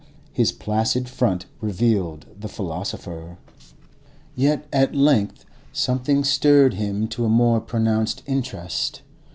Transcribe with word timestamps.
His 0.33 0.51
placid 0.51 1.07
front 1.07 1.45
revealed 1.59 2.25
the 2.35 2.47
philosopher. 2.47 3.37
Yet 4.35 4.67
at 4.73 4.95
length 4.95 5.45
something 5.71 6.23
stirred 6.23 6.73
him 6.73 7.07
to 7.09 7.23
a 7.23 7.29
more 7.29 7.61
pronounced 7.61 8.23
interest. 8.25 9.03